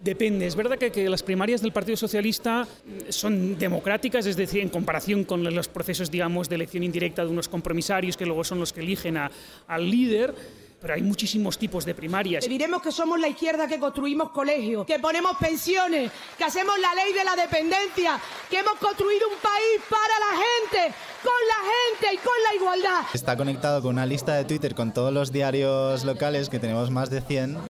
[0.00, 2.66] Depende, es verdad que, que, las primarias del Partido Socialista
[3.10, 7.48] son democráticas, es decir, en comparación con los procesos, digamos, de elección indirecta de unos
[7.48, 9.30] compromisarios que luego son los que eligen a,
[9.66, 10.34] al líder
[10.80, 12.42] pero hay muchísimos tipos de primarias.
[12.42, 16.94] Le diremos que somos la izquierda que construimos colegios, que ponemos pensiones, que hacemos la
[16.94, 22.14] ley de la dependencia, que hemos construido un país para la gente, con la gente
[22.14, 23.06] y con la igualdad.
[23.12, 27.10] Está conectado con una lista de Twitter con todos los diarios locales, que tenemos más
[27.10, 27.70] de 100.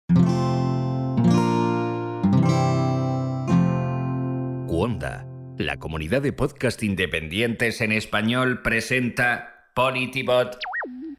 [4.81, 5.27] Cuonda,
[5.59, 10.57] la comunidad de podcast independientes en español, presenta Politibot.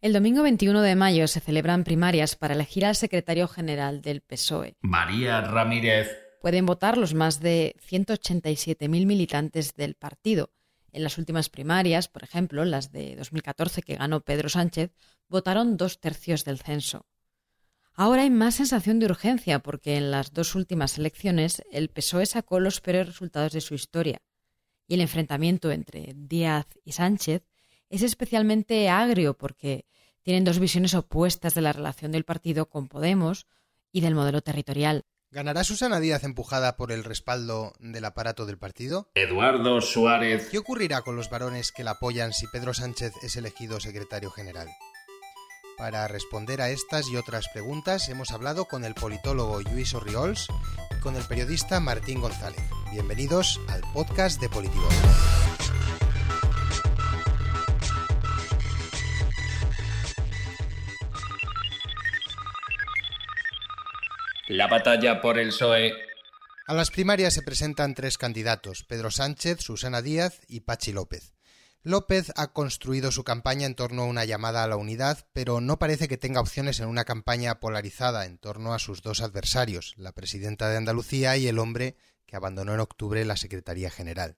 [0.00, 4.74] El domingo 21 de mayo se celebran primarias para elegir al secretario general del PSOE.
[4.80, 6.10] María Ramírez.
[6.40, 10.50] Pueden votar los más de 187.000 militantes del partido.
[10.90, 14.90] En las últimas primarias, por ejemplo, las de 2014 que ganó Pedro Sánchez,
[15.28, 17.06] votaron dos tercios del censo.
[17.94, 22.58] Ahora hay más sensación de urgencia porque en las dos últimas elecciones el PSOE sacó
[22.58, 24.22] los peores resultados de su historia
[24.86, 27.42] y el enfrentamiento entre Díaz y Sánchez
[27.90, 29.86] es especialmente agrio porque
[30.22, 33.46] tienen dos visiones opuestas de la relación del partido con Podemos
[33.92, 35.04] y del modelo territorial.
[35.30, 39.10] ¿Ganará Susana Díaz empujada por el respaldo del aparato del partido?
[39.14, 40.48] Eduardo Suárez.
[40.50, 44.68] ¿Qué ocurrirá con los varones que la apoyan si Pedro Sánchez es elegido secretario general?
[45.82, 50.46] Para responder a estas y otras preguntas hemos hablado con el politólogo Luis Orriols
[50.96, 52.62] y con el periodista Martín González.
[52.92, 54.88] Bienvenidos al podcast de Politivo.
[64.46, 65.94] La batalla por el PSOE.
[66.68, 71.32] A las primarias se presentan tres candidatos, Pedro Sánchez, Susana Díaz y Pachi López.
[71.84, 75.80] López ha construido su campaña en torno a una llamada a la unidad, pero no
[75.80, 80.12] parece que tenga opciones en una campaña polarizada en torno a sus dos adversarios, la
[80.12, 84.36] presidenta de Andalucía y el hombre que abandonó en octubre la Secretaría General.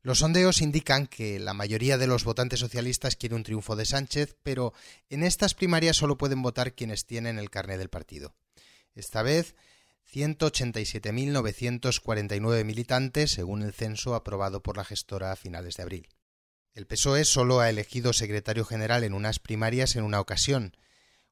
[0.00, 4.38] Los sondeos indican que la mayoría de los votantes socialistas quiere un triunfo de Sánchez,
[4.42, 4.72] pero
[5.10, 8.34] en estas primarias solo pueden votar quienes tienen el carné del partido.
[8.94, 9.54] Esta vez,
[10.10, 16.08] 187.949 militantes, según el censo aprobado por la gestora a finales de abril.
[16.78, 20.76] El PSOE solo ha elegido secretario general en unas primarias en una ocasión,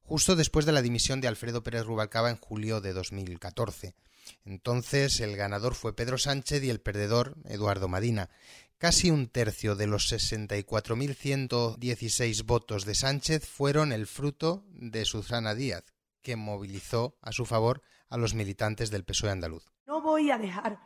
[0.03, 3.95] justo después de la dimisión de Alfredo Pérez Rubalcaba en julio de 2014.
[4.43, 8.29] Entonces el ganador fue Pedro Sánchez y el perdedor Eduardo Madina.
[8.77, 15.85] Casi un tercio de los 64.116 votos de Sánchez fueron el fruto de Susana Díaz,
[16.23, 19.63] que movilizó a su favor a los militantes del PSOE andaluz.
[19.85, 20.77] No voy a dejar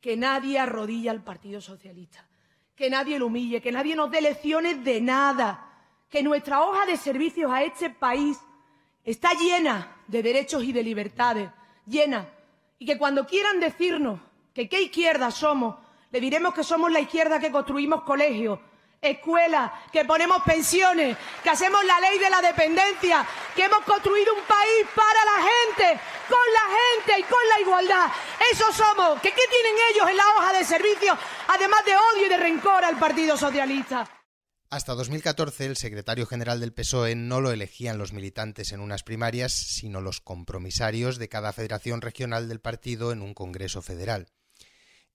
[0.00, 2.26] que nadie arrodille al Partido Socialista,
[2.80, 5.68] que nadie lo humille, que nadie nos dé lecciones de nada,
[6.08, 8.38] que nuestra hoja de servicios a este país
[9.04, 11.50] está llena de derechos y de libertades,
[11.84, 12.26] llena,
[12.78, 14.18] y que cuando quieran decirnos
[14.54, 15.76] que qué izquierda somos,
[16.10, 18.58] le diremos que somos la izquierda que construimos colegios,
[19.02, 24.42] escuelas, que ponemos pensiones, que hacemos la ley de la dependencia, que hemos construido un
[24.42, 28.12] país para la gente, con la gente y con la igualdad.
[28.52, 29.20] Eso somos.
[29.22, 31.16] ¿Qué, qué tienen ellos en la hoja de servicio,
[31.48, 34.06] además de odio y de rencor al Partido Socialista?
[34.68, 39.52] Hasta 2014 el secretario general del PSOE no lo elegían los militantes en unas primarias,
[39.52, 44.28] sino los compromisarios de cada federación regional del partido en un Congreso federal.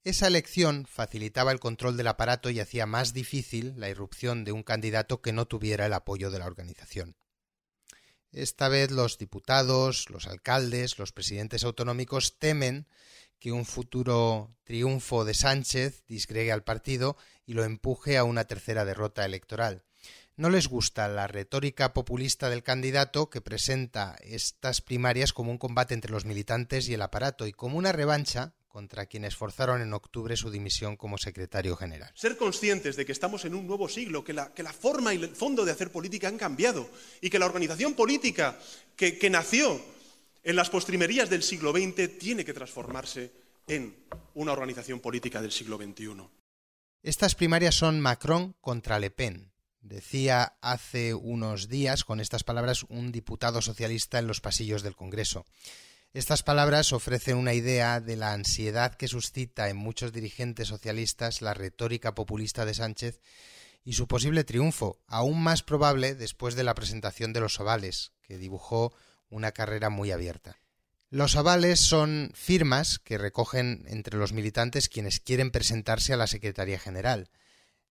[0.05, 4.61] Esa elección facilitaba el control del aparato y hacía más difícil la irrupción de un
[4.61, 7.16] candidato que no tuviera el apoyo de la organización.
[8.31, 12.88] Esta vez los diputados, los alcaldes, los presidentes autonómicos temen
[13.39, 17.17] que un futuro triunfo de Sánchez disgregue al partido
[17.47, 19.85] y lo empuje a una tercera derrota electoral.
[20.35, 25.95] No les gusta la retórica populista del candidato que presenta estas primarias como un combate
[25.95, 30.36] entre los militantes y el aparato y como una revancha contra quienes forzaron en octubre
[30.36, 32.12] su dimisión como secretario general.
[32.13, 35.24] Ser conscientes de que estamos en un nuevo siglo, que la, que la forma y
[35.24, 36.90] el fondo de hacer política han cambiado
[37.22, 38.59] y que la organización política
[38.97, 39.80] que, que nació
[40.44, 43.32] en las postrimerías del siglo XX tiene que transformarse
[43.66, 43.96] en
[44.34, 46.28] una organización política del siglo XXI.
[47.02, 53.14] Estas primarias son Macron contra Le Pen, decía hace unos días con estas palabras un
[53.14, 55.46] diputado socialista en los pasillos del Congreso.
[56.16, 61.53] Estas palabras ofrecen una idea de la ansiedad que suscita en muchos dirigentes socialistas la
[61.53, 63.20] retórica populista de Sánchez
[63.84, 68.38] y su posible triunfo, aún más probable después de la presentación de los ovales, que
[68.38, 68.94] dibujó
[69.28, 70.62] una carrera muy abierta.
[71.09, 76.79] Los avales son firmas que recogen entre los militantes quienes quieren presentarse a la Secretaría
[76.79, 77.29] General.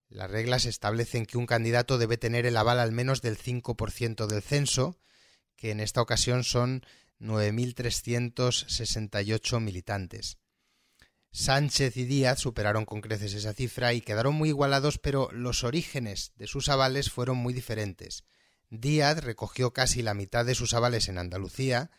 [0.08, 4.40] Las reglas establecen que un candidato debe tener el aval al menos del 5% del
[4.40, 4.96] censo,
[5.56, 6.86] que en esta ocasión son
[7.20, 10.38] 9.368 militantes.
[11.30, 16.32] Sánchez y Díaz superaron con creces esa cifra y quedaron muy igualados, pero los orígenes
[16.36, 18.22] de sus avales fueron muy diferentes.
[18.70, 21.90] Díaz recogió casi la mitad de sus avales en Andalucía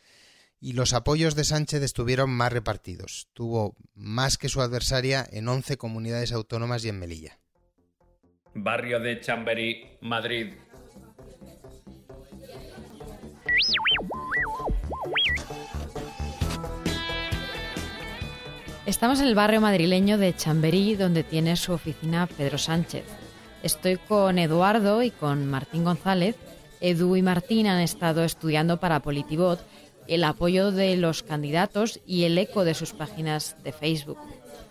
[0.61, 3.27] y los apoyos de Sánchez estuvieron más repartidos.
[3.33, 7.39] Tuvo más que su adversaria en 11 comunidades autónomas y en Melilla.
[8.53, 10.53] Barrio de Chamberí, Madrid.
[18.85, 23.03] Estamos en el barrio madrileño de Chamberí, donde tiene su oficina Pedro Sánchez.
[23.63, 26.35] Estoy con Eduardo y con Martín González.
[26.81, 29.59] Edu y Martín han estado estudiando para Politibot
[30.07, 34.19] el apoyo de los candidatos y el eco de sus páginas de Facebook.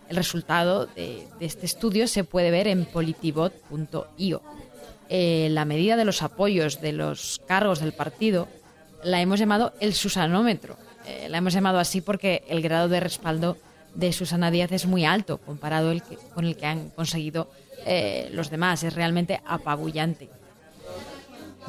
[0.08, 4.42] El resultado de, este estudio se puede ver en politibot.io.
[5.08, 8.46] Eh, la medida de los apoyos de los cargos del partido
[9.02, 10.76] la hemos llamado el Susanómetro.
[11.04, 13.56] Eh, la hemos llamado así porque el grado de respaldo
[13.94, 15.92] de Susana Díaz es muy alto comparado
[16.34, 17.50] con el que han conseguido
[17.86, 18.82] eh, los demás.
[18.82, 20.28] Es realmente apabullante.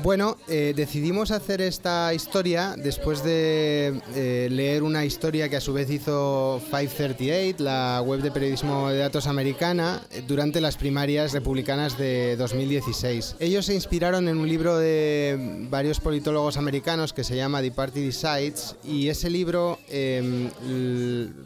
[0.03, 5.71] Bueno, eh, decidimos hacer esta historia después de eh, leer una historia que a su
[5.71, 12.35] vez hizo 538, la web de periodismo de datos americana, durante las primarias republicanas de
[12.35, 13.37] 2016.
[13.39, 18.05] Ellos se inspiraron en un libro de varios politólogos americanos que se llama The Party
[18.05, 20.49] Decides y ese libro, em,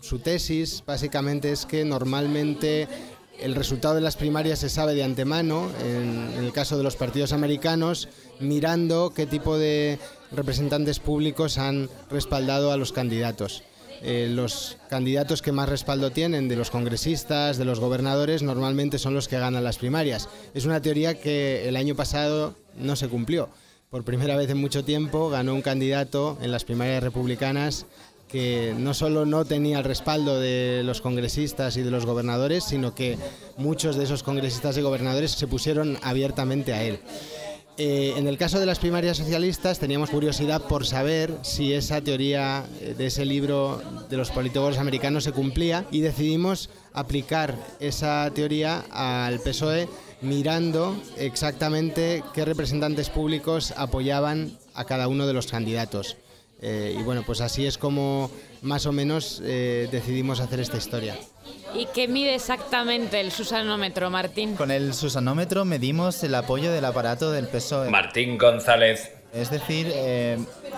[0.02, 2.88] su tesis básicamente es que normalmente
[3.42, 7.34] el resultado de las primarias se sabe de antemano, en, el caso de los partidos
[7.34, 8.10] americanos,
[8.40, 10.00] mirando qué tipo de
[10.32, 13.64] representantes públicos han respaldado a los candidatos.
[14.02, 19.14] Eh, los candidatos que más respaldo tienen de los congresistas, de los gobernadores, normalmente son
[19.14, 20.30] los que ganan las primarias.
[20.54, 23.50] Es una teoría que el año pasado no se cumplió.
[23.90, 27.88] Por primera vez en mucho tiempo ganó un candidato en las primarias republicanas
[28.30, 32.94] que no solo no tenía el respaldo de los congresistas y de los gobernadores, sino
[32.94, 33.18] que
[33.58, 37.00] muchos de esos congresistas y gobernadores se pusieron abiertamente a él.
[37.82, 42.66] Eh, en el caso de las primarias socialistas teníamos curiosidad por saber si esa teoría
[42.82, 48.84] eh, de ese libro de los politólogos americanos se cumplía y decidimos aplicar esa teoría
[48.92, 49.88] al PSOE
[50.22, 56.18] mirando exactamente qué representantes públicos apoyaban a cada uno de los candidatos.
[56.62, 58.30] Eh, y bueno, pues así es como
[58.62, 61.18] más o menos eh, decidimos hacer esta historia.
[61.74, 64.56] ¿Y qué mide exactamente el Susanómetro, Martín?
[64.56, 67.90] Con el Susanómetro medimos el apoyo del aparato del PSOE.
[67.90, 69.12] Martín González.
[69.34, 70.38] Es decir, eh,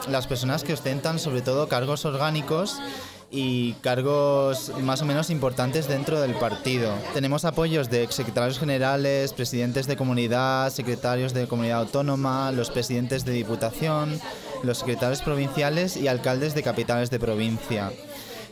[0.09, 2.79] las personas que ostentan sobre todo cargos orgánicos
[3.31, 6.93] y cargos más o menos importantes dentro del partido.
[7.13, 13.31] Tenemos apoyos de secretarios generales, presidentes de comunidad, secretarios de comunidad autónoma, los presidentes de
[13.31, 14.19] diputación,
[14.63, 17.91] los secretarios provinciales y alcaldes de capitales de provincia.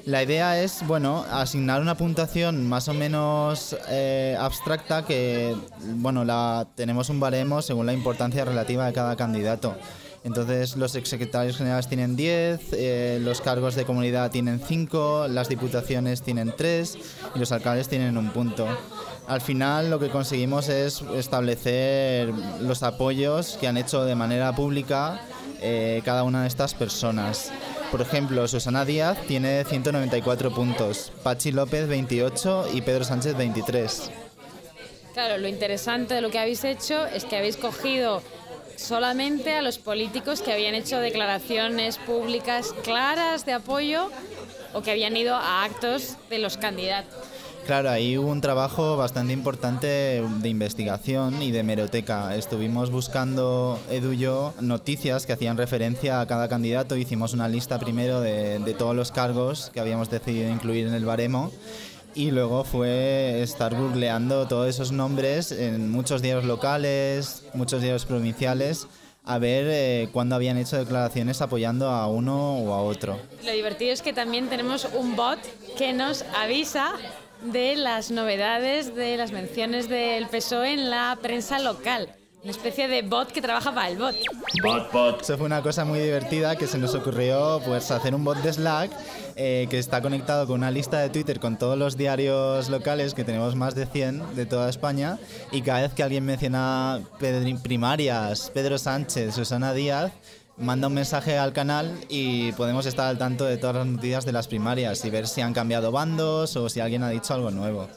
[0.05, 5.55] La idea es, bueno, asignar una puntuación más o menos eh, abstracta que,
[5.95, 9.75] bueno, la tenemos un baremo según la importancia relativa de cada candidato.
[10.23, 16.21] Entonces los exsecretarios generales tienen 10, eh, los cargos de comunidad tienen 5, las diputaciones
[16.21, 16.97] tienen 3
[17.35, 18.67] y los alcaldes tienen un punto.
[19.27, 25.21] Al final lo que conseguimos es establecer los apoyos que han hecho de manera pública
[25.61, 27.51] eh, cada una de estas personas.
[27.91, 34.11] Por ejemplo, Susana Díaz tiene 194 puntos, Pachi López 28 y Pedro Sánchez 23.
[35.13, 38.21] Claro, lo interesante de lo que habéis hecho es que habéis cogido
[38.75, 44.09] solamente a los políticos que habían hecho declaraciones públicas claras de apoyo
[44.73, 47.38] o que habían ido a actos de los candidatos.
[47.69, 52.35] Claro, ahí hubo un trabajo bastante importante de investigación y de meroteca.
[52.35, 56.95] Estuvimos buscando, Edu y yo, noticias que hacían referencia a cada candidato.
[56.95, 61.05] Hicimos una lista primero de, de todos los cargos que habíamos decidido incluir en el
[61.05, 61.51] baremo
[62.15, 68.87] y luego fue estar googleando todos esos nombres en muchos diarios locales, muchos diarios provinciales,
[69.25, 73.19] a ver eh, cuándo habían hecho declaraciones apoyando a uno o a otro.
[73.45, 75.37] Lo divertido es que también tenemos un bot
[75.77, 76.93] que nos avisa
[77.41, 82.15] de las novedades de las menciones del PSOE en la prensa local.
[82.41, 84.15] Una especie de bot que trabaja para el bot.
[84.63, 85.21] Bot, bot.
[85.21, 88.53] Eso fue una cosa muy divertida que se nos ocurrió pues hacer un bot de
[88.53, 88.91] Slack
[89.35, 93.25] eh, que está conectado con una lista de Twitter con todos los diarios locales, que
[93.25, 95.17] tenemos más de 100 de toda España,
[95.51, 97.01] y cada vez que alguien menciona
[97.63, 100.11] primarias, Pedro Sánchez, Susana Díaz,
[100.59, 104.31] manda un mensaje al canal y podemos estar al tanto de todas las noticias de
[104.31, 107.87] las primarias y ver si han cambiado bandos o si alguien ha dicho algo nuevo.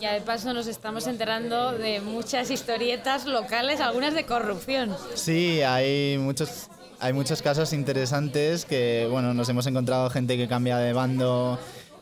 [0.00, 4.96] Ya de paso nos estamos enterando de muchas historietas locales, algunas de corrupción.
[5.14, 6.68] Sí, hay muchos
[7.02, 11.58] hay muchos casos interesantes que, bueno, nos hemos encontrado gente que cambia de bando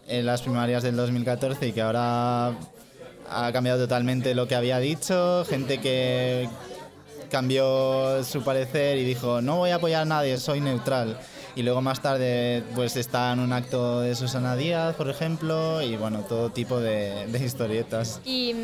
[0.06, 2.48] en las primarias del 2014 y que ahora
[3.30, 6.50] ha cambiado totalmente lo que había dicho, gente que
[7.30, 11.18] cambió su parecer y dijo, no voy a apoyar a nadie, soy neutral
[11.54, 15.96] y luego más tarde pues está en un acto de Susana Díaz, por ejemplo, y
[15.96, 18.20] bueno, todo tipo de, historietas.
[18.24, 18.54] Y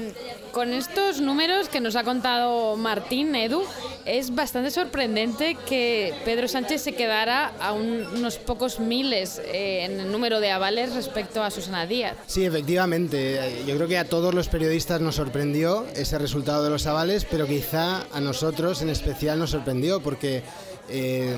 [0.52, 3.62] con estos números que nos ha contado Martín, Edu,
[4.06, 10.12] es bastante sorprendente que Pedro Sánchez se quedara a unos pocos miles eh, en el
[10.12, 12.16] número de avales respecto a Susana Díaz.
[12.26, 13.64] Sí, efectivamente.
[13.66, 17.46] Yo creo que a todos los periodistas nos sorprendió ese resultado de los avales, pero
[17.46, 20.42] quizá a nosotros en especial nos sorprendió porque
[20.88, 21.36] eh,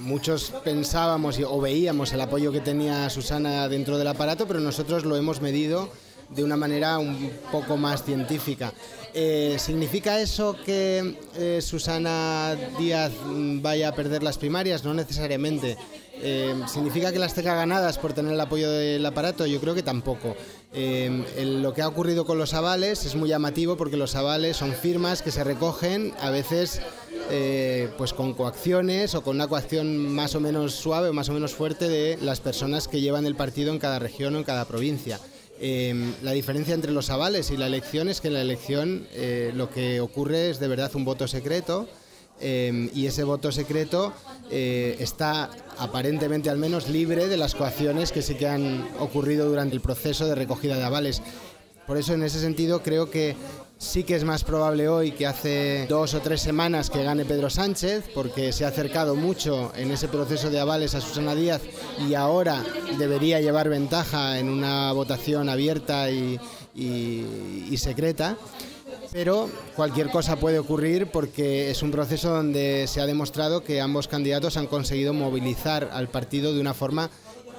[0.00, 5.16] muchos pensábamos o veíamos el apoyo que tenía Susana dentro del aparato, pero nosotros lo
[5.16, 5.90] hemos medido
[6.30, 8.72] de una manera un poco más científica.
[9.14, 13.12] Eh, ¿Significa eso que eh, Susana Díaz
[13.60, 14.84] vaya a perder las primarias?
[14.84, 15.76] No necesariamente.
[16.20, 19.46] Eh, ¿Significa que las tenga ganadas por tener el apoyo del aparato?
[19.46, 20.36] Yo creo que tampoco.
[20.72, 25.22] lo que ha ocurrido con los avales es muy llamativo porque los avales son firmas
[25.22, 26.80] que se recogen a veces
[27.96, 31.54] pues con coacciones o con una coacción más o menos suave o más o menos
[31.54, 35.20] fuerte de las personas que llevan el partido en cada región o en cada provincia.
[35.60, 39.50] Em, la diferencia entre los avales y la elección es que en la elección eh,
[39.54, 41.88] lo que ocurre es de verdad un voto secreto
[42.40, 44.12] em, y ese voto secreto
[44.52, 49.74] eh, está aparentemente al menos libre de las coacciones que sí que han ocurrido durante
[49.74, 51.22] el proceso de recogida de avales.
[51.88, 53.34] Por eso en ese sentido creo que
[53.78, 57.48] Sí que es más probable hoy que hace dos o tres semanas que gane Pedro
[57.48, 61.62] Sánchez, porque se ha acercado mucho en ese proceso de avales a Susana Díaz
[62.08, 62.64] y ahora
[62.98, 66.40] debería llevar ventaja en una votación abierta y,
[67.76, 68.36] secreta.
[69.12, 74.08] Pero cualquier cosa puede ocurrir porque es un proceso donde se ha demostrado que ambos
[74.08, 77.10] candidatos han conseguido movilizar al partido de una forma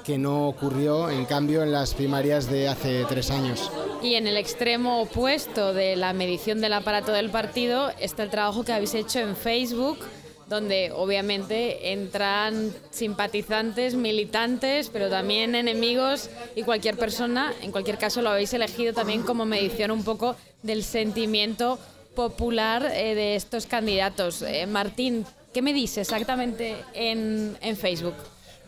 [0.03, 3.72] que no ocurrió, en cambio, en las primarias de hace tres años.
[4.01, 8.63] Y en el extremo opuesto de la medición del aparato del partido está el trabajo
[8.63, 10.00] que habéis hecho en Facebook,
[10.48, 17.53] donde obviamente entran simpatizantes, militantes, pero también enemigos y cualquier persona.
[17.62, 21.77] En cualquier caso, lo habéis elegido también como medición un poco del sentimiento
[22.15, 24.41] popular eh, de estos candidatos.
[24.41, 28.15] Eh, Martín, ¿qué me dice exactamente en, en Facebook?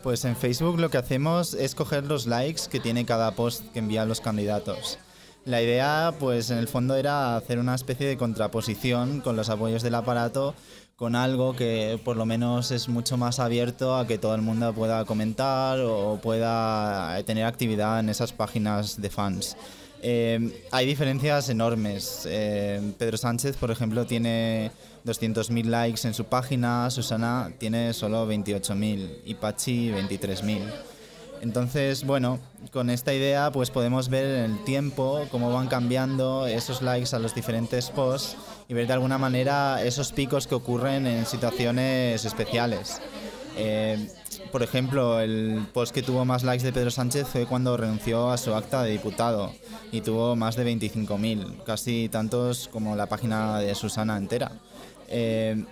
[0.02, 3.78] Pues en Facebook lo que hacemos es coger los likes que tiene cada post que
[3.78, 4.98] envían los candidatos.
[5.44, 9.82] La idea, pues en el fondo era hacer una especie de contraposición con los apoyos
[9.82, 10.54] del aparato,
[10.96, 14.72] con algo que por lo menos es mucho más abierto a que todo el mundo
[14.72, 19.56] pueda comentar o pueda tener actividad en esas páginas de fans.
[20.02, 22.26] Eh, hay diferencias enormes.
[22.28, 24.72] Eh, Pedro Sánchez, por ejemplo, tiene
[25.06, 30.60] 200.000 likes en su página, Susana tiene solo 28.000 y Pachi 23.000.
[31.40, 32.38] Entonces, bueno,
[32.70, 37.18] con esta idea pues podemos ver en el tiempo cómo van cambiando esos likes a
[37.18, 38.36] los diferentes posts
[38.68, 43.00] y ver de alguna manera esos picos que ocurren en situaciones especiales.
[43.56, 44.08] Eh,
[44.50, 48.38] por ejemplo, el post que tuvo más likes de Pedro Sánchez fue cuando renunció a
[48.38, 49.52] su acta de diputado
[49.90, 54.52] y tuvo más de 25.000, casi tantos como la página de Susana entera.
[55.08, 55.64] Eh,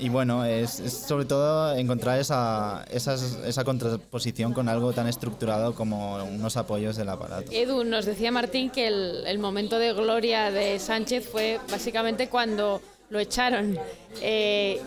[0.00, 6.56] y bueno, es, sobre todo encontrar esa, esa, contraposición con algo tan estructurado como unos
[6.56, 7.50] apoyos del aparato.
[7.50, 12.80] Edu, nos decía Martín que el, momento de gloria de Sánchez fue básicamente cuando
[13.10, 13.78] lo echaron.
[14.20, 14.80] Eh,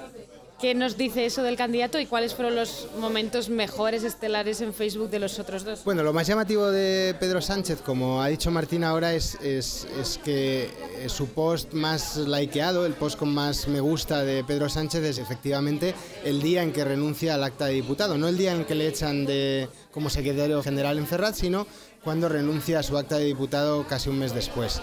[0.62, 5.10] ¿Qué nos dice eso del candidato y cuáles fueron los momentos mejores estelares en Facebook
[5.10, 5.84] de los otros dos?
[5.84, 9.88] Bueno, lo más llamativo de Pedro Sánchez, como ha dicho Martín ahora, es, es,
[10.24, 10.70] que
[11.08, 15.96] su post más likeado, el post con más me gusta de Pedro Sánchez es efectivamente
[16.24, 18.88] el día en que renuncia al acta de diputado, no el día en que le
[18.88, 21.66] echan de como secretario general en Ferrat, sino
[22.04, 24.80] cuando renuncia a su acta de diputado casi un mes después.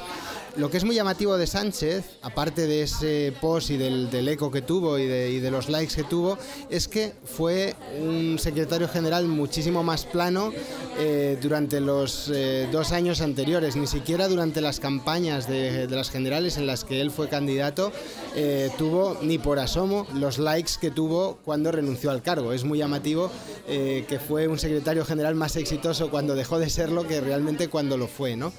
[0.59, 4.61] Lo que es muy llamativo de Sánchez, aparte de ese post y del, eco que
[4.61, 6.37] tuvo y de, los likes que tuvo,
[6.69, 10.53] es que fue un secretario general muchísimo más plano
[10.99, 13.77] eh, durante los eh, dos años anteriores.
[13.77, 17.93] Ni siquiera durante las campañas de, las generales en las que él fue candidato
[18.35, 22.53] eh, tuvo ni por asomo los likes que tuvo cuando renunció al cargo.
[22.53, 23.31] Es muy llamativo
[23.69, 28.09] que fue un secretario general más exitoso cuando dejó de serlo que realmente cuando lo
[28.09, 28.51] fue, ¿no?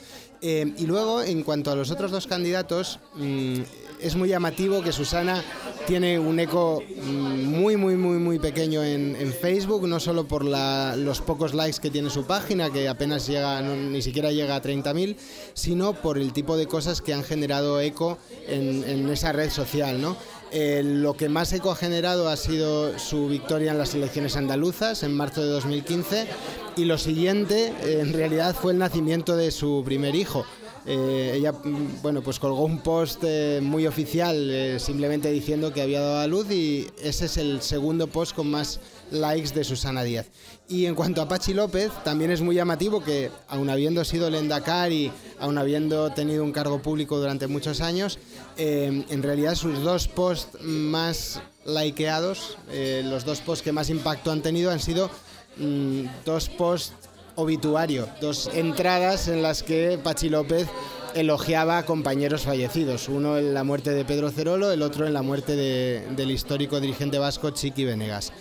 [0.41, 3.59] Eh, y luego, en cuanto a los otros dos candidatos, mm,
[3.99, 5.43] es muy llamativo que Susana
[5.85, 11.21] tiene un eco mm, muy, muy, muy, muy pequeño en, Facebook, no solo por los
[11.21, 15.15] pocos likes que tiene su página, que apenas llega, ni siquiera llega a 30.000,
[15.53, 18.17] sino por el tipo de cosas que han generado eco
[18.47, 20.17] en, esa red social, ¿no?
[20.51, 25.03] Eh, lo que más eco ha generado ha sido su victoria en las elecciones andaluzas
[25.03, 26.27] en marzo de 2015
[26.75, 30.45] y lo siguiente eh, en realidad fue el nacimiento de su primer hijo.
[30.87, 33.23] Eh, ella mm, bueno pues colgó un post
[33.61, 38.35] muy oficial simplemente diciendo que había dado a luz y ese es el segundo post
[38.35, 38.79] con más
[39.11, 40.27] likes de Susana Díaz.
[40.67, 44.91] Y en cuanto a Pachi López, también es muy llamativo que, aun habiendo sido Lendacar
[44.91, 48.19] y aun habiendo tenido un cargo público durante muchos años,
[48.57, 54.31] eh, en realidad sus dos posts más likeados, eh, los dos posts que más impacto
[54.31, 55.09] han tenido han sido
[55.57, 56.93] mm, dos posts
[57.35, 60.67] obituario, dos entradas en las que Pachi López
[61.15, 65.21] elogiaba a compañeros fallecidos, uno en la muerte de Pedro Cerolo, el otro en la
[65.21, 68.31] muerte del histórico dirigente vasco Chiqui Venegas.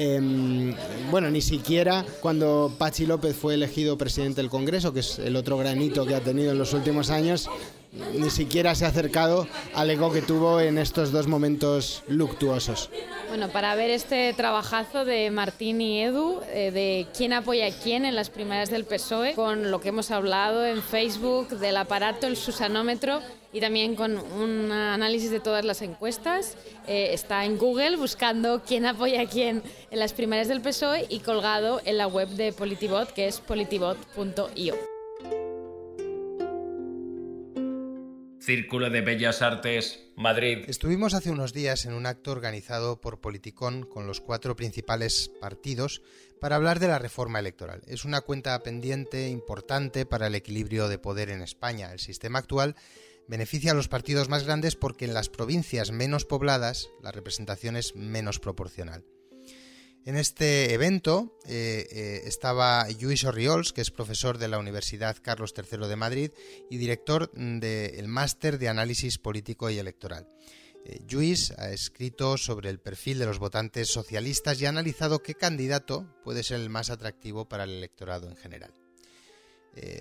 [0.00, 0.76] Em,
[1.10, 5.58] bueno, ni siquiera cuando Pachi López fue elegido presidente del Congreso, que es el otro
[5.58, 7.50] granito que ha tenido en los últimos años,
[8.14, 12.90] ni siquiera se ha acercado al ego que tuvo en estos dos momentos luctuosos.
[13.28, 18.04] Bueno, para ver este trabajazo de Martín y Edu, eh, de quién apoya a quién
[18.04, 22.36] en las primarias del PSOE, con lo que hemos hablado en Facebook del aparato, el
[22.36, 23.20] susanómetro
[23.52, 26.56] y también con un análisis de todas las encuestas.
[26.86, 31.20] Eh, está en Google buscando quién apoya a quién en las primarias del PSOE y
[31.20, 34.74] colgado en la web de Politibot, que es politibot.io.
[38.40, 40.64] Círculo de Bellas Artes, Madrid.
[40.68, 46.00] Estuvimos hace unos días en un acto organizado por Politicón con los cuatro principales partidos
[46.40, 47.82] para hablar de la reforma electoral.
[47.86, 51.92] Es una cuenta pendiente importante para el equilibrio de poder en España.
[51.92, 52.74] El sistema actual
[53.28, 57.94] beneficia a los partidos más grandes porque en las provincias menos pobladas la representación es
[57.94, 59.04] menos proporcional.
[60.04, 65.52] En este evento eh, eh, estaba Luis Orriols, que es profesor de la Universidad Carlos
[65.54, 66.30] III de Madrid
[66.70, 70.26] y director del Máster de Análisis Político y Electoral.
[70.86, 75.34] Eh, Lluís ha escrito sobre el perfil de los votantes socialistas y ha analizado qué
[75.34, 78.72] candidato puede ser el más atractivo para el electorado en general.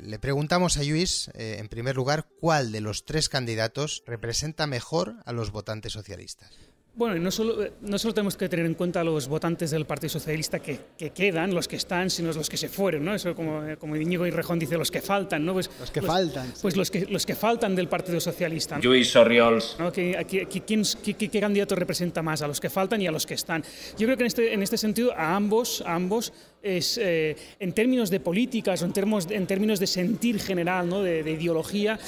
[0.02, 5.34] Le preguntamos a Lluís, en primer lugar, cuál de los tres candidatos representa mejor a
[5.34, 6.52] los votantes socialistas.
[6.98, 10.10] Bueno, no solo, eh, no solo tenemos que tener en cuenta los votantes del Partido
[10.10, 10.80] Socialista que,
[11.14, 13.14] quedan, los que están, sino los que se fueron, ¿no?
[13.14, 15.54] Eso como, eh, como Íñigo y Rejón dice, los que faltan, ¿no?
[15.54, 16.52] Pues, los que faltan.
[16.60, 18.80] Pues los, que, los que faltan del Partido Socialista.
[18.82, 19.76] Luis Orriols.
[19.78, 19.92] ¿no?
[19.92, 22.42] ¿Qué, qué, candidato representa más?
[22.42, 23.64] A los que faltan y a los que están.
[23.96, 27.74] Yo creo que en este, en este sentido a ambos, a ambos es, eh, en
[27.74, 31.04] términos de políticas o en términos, en términos de sentir general, ¿no?
[31.04, 32.00] de, de ideología,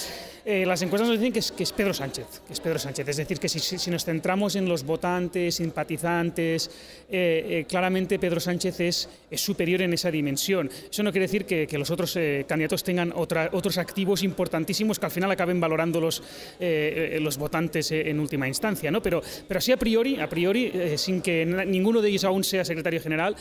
[0.45, 3.07] eh, las encuestas nos dicen que es, que es, Pedro Sánchez, que es Pedro Sánchez.
[3.07, 6.71] Es decir, que si, nos centramos en los votantes, simpatizantes,
[7.09, 10.69] eh, eh, claramente Pedro Sánchez es, es, superior en esa dimensión.
[10.89, 15.31] Eso no quiere decir que, los otros candidatos tengan otros activos importantísimos que al final
[15.31, 16.21] acaben valorando los,
[16.59, 19.01] los votantes en última instancia, ¿no?
[19.01, 22.99] Pero, pero así a priori, a priori sin que ninguno de ellos aún sea secretario
[22.99, 23.38] general,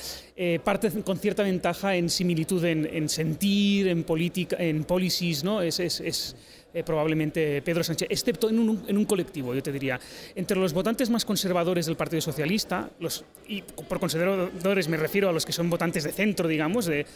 [0.62, 5.62] parte con cierta ventaja en similitud en, sentir, en política, en policies, ¿no?
[5.62, 6.36] es, es
[6.74, 9.98] eh, probablemente Pedro Sánchez, excepto en un, en un, colectivo, yo te diría.
[10.34, 15.32] Entre los votantes más conservadores del Partido Socialista, los, y por conservadores me refiero a
[15.32, 17.06] los que son votantes de centro, digamos, de,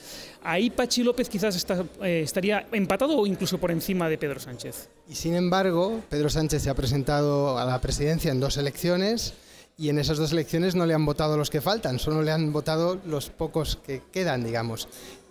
[0.42, 4.88] ahí Pachi López quizás está, eh, estaría empatado o incluso por encima de Pedro Sánchez.
[5.06, 9.34] Y sin embargo, Pedro Sánchez se ha presentado a la presidencia en dos elecciones
[9.82, 12.52] y en esas dos elecciones no le han votado los que faltan, solo le han
[12.52, 14.86] votado los pocos que quedan, digamos.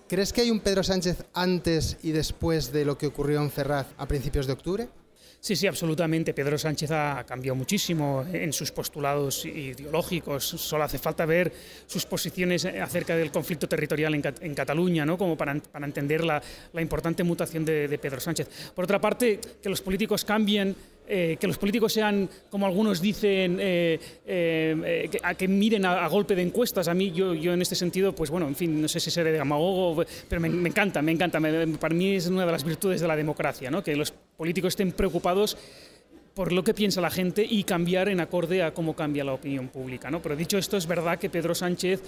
[0.09, 3.87] ¿Crees que hay un Pedro Sánchez antes y después de lo que ocurrió en Ferraz
[3.97, 4.89] a principios de octubre?
[5.39, 6.33] Sí, sí, absolutamente.
[6.33, 10.43] Pedro Sánchez ha cambiado muchísimo en sus postulados ideológicos.
[10.43, 11.51] Solo hace falta ver
[11.87, 15.17] sus posiciones acerca del conflicto territorial en, Cataluña, ¿no?
[15.17, 18.49] como para, entender la, importante mutación de, de, Pedro Sánchez.
[18.75, 20.75] Por otra parte, que los políticos cambien
[21.07, 26.35] eh, que los políticos sean, como algunos dicen, eh, eh, a que miren a, golpe
[26.35, 26.87] de encuestas.
[26.87, 29.31] A mí, yo, yo en este sentido, pues bueno, en fin, no sé si seré
[29.31, 31.39] demagogo, pero me, encanta, me encanta.
[31.79, 33.83] para mí es una de las virtudes de la democracia, ¿no?
[33.83, 35.57] que los políticos estén preocupados
[36.33, 39.67] por lo que piensa la gente y cambiar en acorde a cómo cambia la opinión
[39.67, 40.09] pública.
[40.09, 40.21] ¿no?
[40.21, 42.01] Pero dicho esto, es verdad que Pedro Sánchez,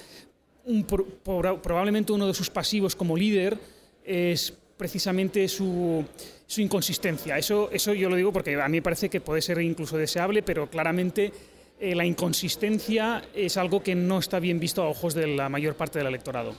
[1.61, 3.57] probablemente uno de sus pasivos como líder,
[4.05, 6.05] es precisamente su,
[6.57, 7.37] inconsistencia.
[7.37, 10.43] Eso, eso yo lo digo porque a mí me parece que puede ser incluso deseable,
[10.43, 11.31] pero claramente
[11.79, 15.75] eh, la inconsistencia es algo que no está bien visto a ojos de la mayor
[15.75, 16.55] parte del electorado.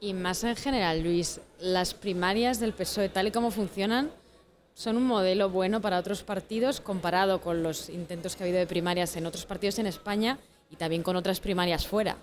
[0.00, 4.10] Y más en general, Luis, las primarias del PSOE, tal y como funcionan,
[4.74, 8.66] son un modelo bueno para otros partidos comparado con los intentos que ha habido de
[8.66, 10.38] primarias en otros partidos en España
[10.70, 12.16] y también con otras primarias fuera.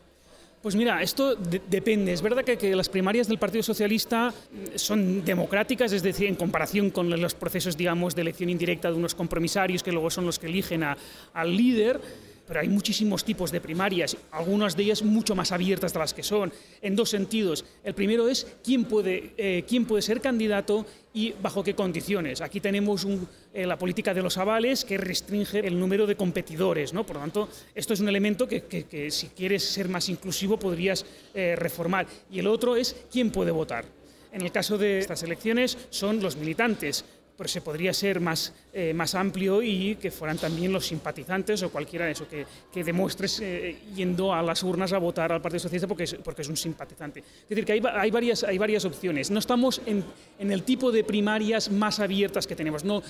[0.62, 2.12] Pues mira, esto depende.
[2.12, 4.34] Es verdad que, las primarias del Partido Socialista
[4.76, 9.14] son democráticas, es decir, en comparación con los procesos, digamos, de elección indirecta de unos
[9.14, 10.98] compromisarios que luego son los que eligen a,
[11.34, 12.02] al líder
[12.48, 16.24] pero hay muchísimos tipos de primarias, algunas de ellas mucho más abiertas de las que
[16.24, 17.66] son, en dos sentidos.
[17.84, 22.42] El primero es quién puede, eh, quién puede ser candidato y bajo qué condiciones.
[22.42, 23.08] Aquí tenemos
[23.54, 26.94] eh, la política de los avales que restringe el número de competidores.
[26.94, 27.06] ¿no?
[27.06, 31.56] Por lo tanto, esto es un elemento que, si quieres ser más inclusivo podrías eh,
[31.56, 32.06] reformar.
[32.30, 33.86] Y el otro es quién puede votar.
[34.34, 37.06] En el caso de estas elecciones son los militantes
[37.38, 41.70] pero se podría ser más, eh, más amplio y que fueran también los simpatizantes o
[41.70, 45.60] cualquiera de eso, que, que demuestres eh, yendo a las urnas a votar al Partido
[45.60, 47.20] Socialista porque es, porque es un simpatizante.
[47.20, 49.32] Es decir, que hay, hay, varias, hay varias opciones.
[49.32, 50.04] No estamos en,
[50.40, 52.84] en, el tipo de primarias más abiertas que tenemos.
[52.84, 53.04] No,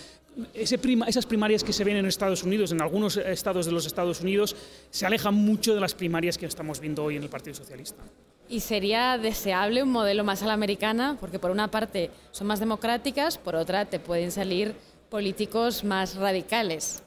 [0.53, 3.85] ese prima, esas primarias que se ven en Estados Unidos, en algunos estados de los
[3.85, 4.55] Estados Unidos,
[4.89, 8.03] se alejan mucho de las primarias que estamos viendo hoy en el Partido Socialista.
[8.47, 12.59] Y sería deseable un modelo más a la americana, porque por una parte son más
[12.59, 14.73] democráticas, por otra te pueden salir
[15.09, 17.01] políticos más radicales.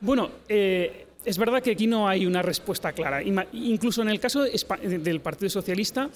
[0.00, 3.22] Bueno, eh, es verdad que aquí no hay una respuesta clara.
[3.22, 6.10] Incluso en el caso del Partido Socialista,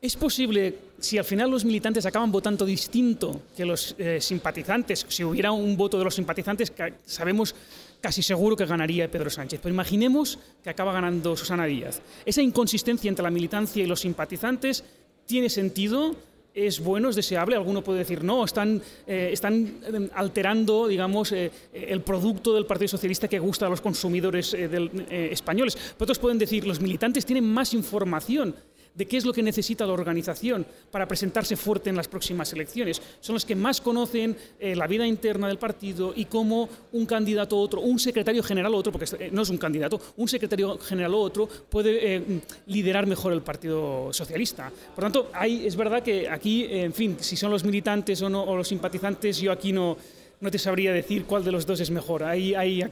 [0.00, 5.24] es posible, si al final los militantes acaban votando distinto que los eh, simpatizantes, si
[5.24, 6.72] hubiera un voto de los simpatizantes,
[7.04, 7.54] sabemos
[8.00, 9.60] casi seguro que ganaría Pedro Sánchez.
[9.62, 12.00] Pero imaginemos que acaba ganando Susana Díaz.
[12.24, 14.84] Esa inconsistencia entre la militancia y los simpatizantes
[15.26, 16.14] tiene sentido,
[16.54, 17.56] es bueno, es deseable.
[17.56, 22.88] Alguno puede decir, no, están, eh, están eh, alterando, digamos, eh, el producto del Partido
[22.88, 25.76] Socialista que gusta a los consumidores españoles.
[25.76, 28.54] Pero otros pueden decir, los militantes tienen más información
[28.96, 33.00] de qué es lo que necesita la organización para presentarse fuerte en las próximas elecciones.
[33.20, 37.56] Son los que más conocen eh, la vida interna del partido y cómo un candidato
[37.56, 40.78] u otro, un secretario general u otro, porque eh, no es un candidato, un secretario
[40.78, 44.72] general u otro puede eh, liderar mejor el Partido Socialista.
[44.94, 48.42] Por tanto, hay, es verdad que aquí, en fin, si son los militantes o, no,
[48.42, 49.96] o los simpatizantes, yo aquí no,
[50.40, 52.24] no te sabría decir cuál de los dos es mejor.
[52.24, 52.84] Hay, hay,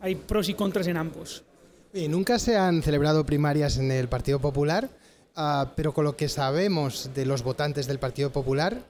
[0.00, 1.44] hay pros y contras en ambos.
[1.94, 4.88] ¿Y nunca se han celebrado primarias en el Partido Popular?
[5.34, 8.82] Ah, pero con lo que sabemos de los votantes del Partido Popular,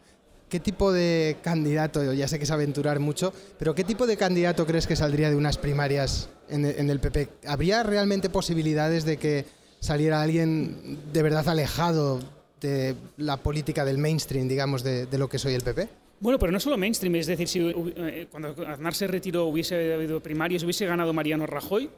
[0.48, 4.66] ¿qué tipo de candidato, ya sé que es aventurar mucho, pero qué tipo de candidato
[4.66, 7.28] crees que saldría de unas primarias en, el PP?
[7.46, 9.44] ¿Habría realmente posibilidades de que
[9.78, 12.20] saliera alguien de verdad alejado
[12.60, 15.88] de la política del mainstream, digamos, de, lo que soy el PP?
[16.18, 20.20] Bueno, pero no solo mainstream, es decir, si eh, cuando Aznar se retiró hubiese habido
[20.20, 21.88] primarias, hubiese ganado Mariano Rajoy,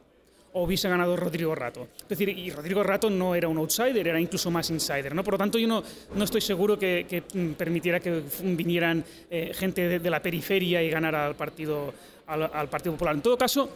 [0.54, 1.88] o hubiese ganado Rodrigo Rato.
[2.02, 5.14] Es decir, y Rodrigo Rato no era un outsider, era incluso más insider.
[5.14, 5.24] ¿no?
[5.24, 5.82] Por lo tanto, yo no,
[6.14, 7.22] no estoy seguro que,
[7.58, 11.92] permitiera que vinieran eh, gente de, la periferia y ganara al Partido,
[12.26, 13.16] al Partido Popular.
[13.16, 13.70] En todo caso,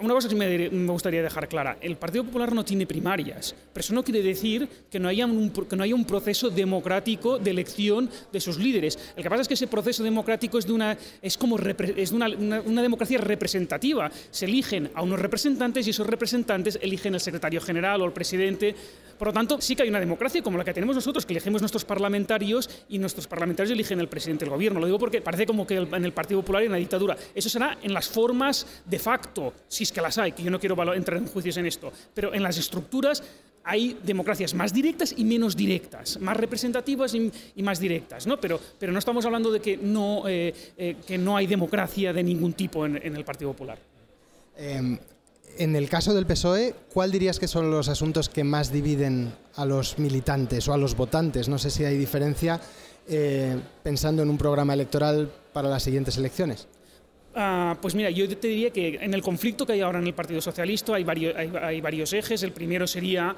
[0.00, 3.94] una cosa que me, gustaría dejar clara, el Partido Popular no tiene primarias, pero eso
[3.94, 8.98] no quiere decir que no, haya un, proceso democrático de elección de sus líderes.
[9.16, 12.16] El que pasa es que ese proceso democrático es, de una, es como es de
[12.16, 14.10] una, una, democracia representativa.
[14.30, 18.74] Se eligen a unos representantes y esos representantes eligen el secretario general o el presidente.
[19.18, 21.60] Por lo tanto, sí que hay una democracia como la que tenemos nosotros, que elegimos
[21.60, 24.80] nuestros parlamentarios y nuestros parlamentarios eligen el presidente del gobierno.
[24.80, 27.16] Lo digo porque parece como que en el Partido Popular hay una dictadura.
[27.34, 29.52] Eso será en las formas de facto.
[29.66, 32.42] Si que las hay, que yo no quiero entrar en juicios en esto, pero en
[32.42, 33.22] las estructuras
[33.64, 38.40] hay democracias más directas y menos directas, más representativas y, más directas, ¿no?
[38.40, 42.86] Pero, no estamos hablando de que no, eh, eh, que hay democracia de ningún tipo
[42.86, 43.78] en, el Partido Popular.
[44.56, 44.98] Em,
[45.58, 49.64] en el caso del PSOE, ¿cuál dirías que son los asuntos que más dividen a
[49.64, 51.48] los militantes o a los votantes?
[51.48, 52.60] No sé si hay diferencia
[53.08, 56.68] eh, pensando en un programa electoral para las siguientes elecciones.
[57.34, 60.14] Ah, pues mira, yo te diría que en el conflicto que hay ahora en el
[60.14, 62.42] Partido Socialista hay varios, hay varios ejes.
[62.42, 63.34] El primero sería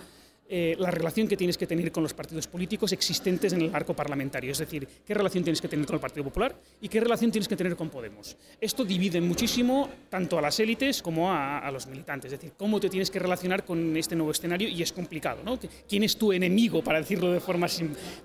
[0.53, 3.95] eh, la relación que tienes que tener con los partidos políticos existentes en el arco
[3.95, 4.51] parlamentario.
[4.51, 7.47] Es decir, qué relación tienes que tener con el Partido Popular y qué relación tienes
[7.47, 8.37] que tener con Podemos.
[8.61, 12.33] Esto divide muchísimo tanto a las élites como a, los militantes.
[12.33, 15.41] Es decir, cómo te tienes que relacionar con este nuevo escenario y es complicado.
[15.45, 15.57] ¿no?
[15.89, 17.69] ¿Quién es tu enemigo, para decirlo de forma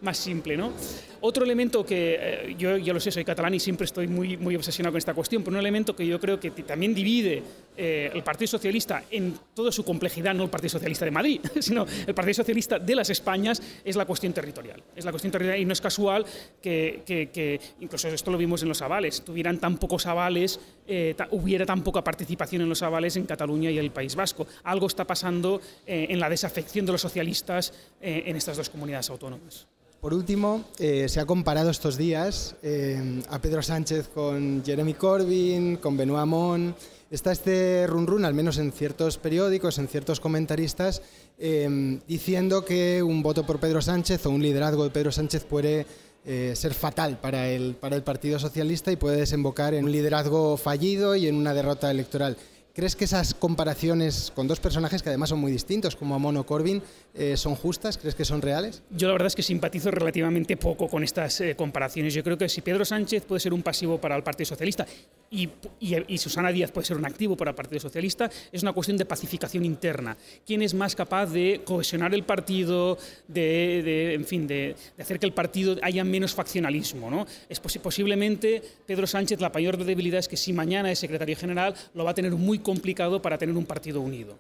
[0.02, 0.58] más simple?
[0.58, 0.74] ¿no?
[1.22, 4.56] Otro elemento que eh, yo ya lo sé, soy catalán y siempre estoy muy, muy
[4.56, 7.44] obsesionado con esta cuestión, pero un elemento que yo creo que también divide
[7.78, 11.86] eh, el Partido Socialista en toda su complejidad, no el Partido Socialista de Madrid, sino
[12.08, 14.82] el Partido Socialista de las Españas es la cuestión territorial.
[14.96, 16.26] Es la cuestión territorial y no es casual
[16.62, 21.84] que, incluso esto lo vimos en los avales, tuvieran tan pocos avales, eh, hubiera tan
[21.84, 24.48] poca participación en los avales en Cataluña y el País Vasco.
[24.64, 29.10] Algo está pasando eh, en la desafección de los socialistas eh, en estas dos comunidades
[29.10, 29.68] autónomas.
[30.06, 35.78] Por último, eh, se ha comparado estos días eh, a Pedro Sánchez con Jeremy Corbyn,
[35.78, 36.76] con Benoît Hamon.
[37.12, 41.02] Está este run run, al menos en ciertos periódicos, en ciertos comentaristas,
[41.38, 45.86] eh, diciendo que un voto por Pedro Sánchez o un liderazgo de Pedro Sánchez puede
[46.26, 51.16] ser fatal para el, para el Partido Socialista y puede desembocar en un liderazgo fallido
[51.16, 52.36] y en una derrota electoral.
[52.76, 56.46] ¿Crees que esas comparaciones con dos personajes que además son muy distintos, como Amon o
[56.46, 56.84] Corbyn,
[57.14, 57.98] eh, son justas?
[57.98, 58.84] ¿Crees que son reales?
[58.92, 62.14] Yo la verdad es que simpatizo relativamente poco con estas eh, comparaciones.
[62.14, 64.86] Yo creo que si Pedro Sánchez puede ser un pasivo para el Partido Socialista
[65.32, 68.98] y, y, Susana Díaz puede ser un activo para el Partido Socialista, es una cuestión
[68.98, 70.18] de pacificación interna.
[70.46, 72.98] ¿Quién es más capaz de cohesionar el partido,
[73.30, 77.10] de, en fin, de, hacer que el partido haya menos faccionalismo?
[77.10, 77.26] ¿no?
[77.48, 82.04] Es posiblemente Pedro Sánchez la mayor debilidad es que si mañana es secretario general lo
[82.04, 84.38] va a tener muy complicado para tener un partido unido.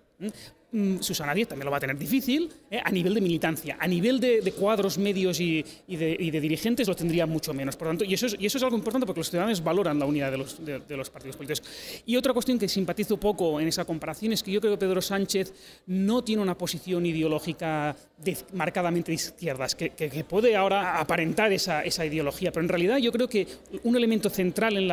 [0.75, 2.82] Mm, Susana Díaz también lo va a tener difícil ¿eh?
[2.84, 7.54] a nivel de militancia, a nivel de, cuadros medios y, de, dirigentes lo tendría mucho
[7.54, 7.78] menos.
[7.78, 10.65] Por tanto, y eso, es, algo importante porque los ciudadanos valoran la unidad de los,
[10.65, 10.82] de,
[11.13, 11.63] partidos políticos.
[12.06, 15.01] Y otra cuestión que simpatizo poco en esa comparación es que yo creo que Pedro
[15.01, 15.54] Sánchez
[15.88, 17.95] no tiene una posición ideológica
[18.51, 23.47] marcadamente de izquierdas, que, puede ahora aparentar esa, ideología, pero en realidad yo creo que
[23.84, 24.88] un elemento central en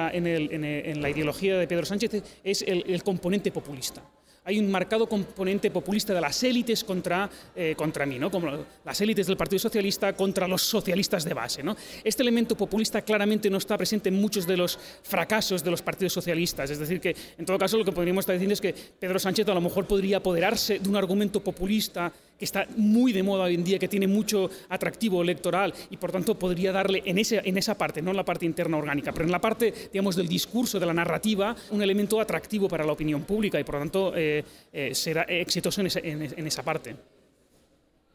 [1.03, 4.01] la, ideología de Pedro Sánchez es el componente populista
[4.45, 8.31] hay un marcado componente populista de las élites contra, eh, contra mí, ¿no?
[8.31, 11.63] como las élites del Partido Socialista contra los socialistas de base.
[11.63, 11.77] ¿no?
[12.03, 16.13] Este elemento populista claramente no está presente en muchos de los fracasos de los partidos
[16.13, 16.71] socialistas.
[16.71, 19.49] Es decir, que en todo caso lo que podríamos estar diciendo es que Pedro Sánchez
[19.49, 23.55] a lo mejor podría apoderarse de un argumento populista que está muy de moda hoy
[23.55, 27.57] en día, que tiene mucho atractivo electoral y por tanto podría darle en, ese, en
[27.57, 30.81] esa parte, no en la parte interna orgánica, pero en la parte, digamos, del discurso,
[30.81, 34.93] de la narrativa, un elemento atractivo para la opinión pública y por tanto eh, eh,
[34.93, 36.97] será exitoso en, en esa parte.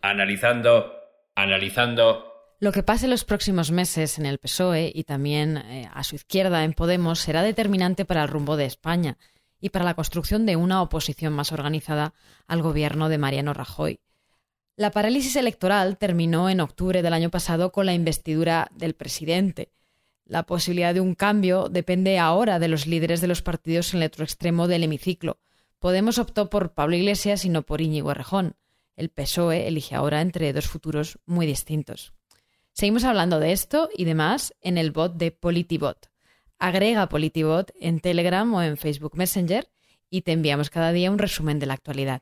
[0.02, 0.92] Analizando,
[1.34, 6.04] analizando lo que pase en los próximos meses en el PSOE y también eh, a
[6.04, 9.18] su izquierda en Podemos será determinante para el rumbo de España
[9.62, 12.14] y para la construcción de una oposición más organizada
[12.46, 14.02] al gobierno de Mariano Rajoy.
[14.78, 19.72] La parálisis electoral terminó en octubre del año pasado con la investidura del presidente.
[20.24, 24.08] La posibilidad de un cambio depende ahora de los líderes de los partidos en el
[24.08, 25.40] otro extremo del hemiciclo.
[25.80, 28.56] Podemos optó por Pablo Iglesias y no por Íñigo Errejón.
[28.96, 32.14] El PSOE elige ahora entre dos futuros muy distintos.
[32.72, 36.12] Seguimos hablando de esto y demás en el bot de Politibot.
[36.60, 39.68] Agrega Politibot en Telegram o en Facebook Messenger
[40.12, 42.22] y te enviamos cada día un resumen de la actualidad.